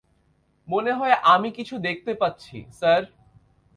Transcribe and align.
মনে 0.67 0.91
হয় 0.93 1.15
আমি 1.25 1.49
কিছু 1.51 1.75
দেখতে 1.77 2.11
পাচ্ছি, 2.13 2.57
স্যার। 2.71 3.01